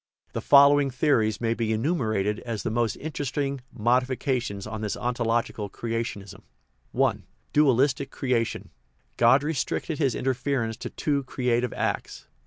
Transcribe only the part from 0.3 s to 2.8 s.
The following theories may be enumerated as the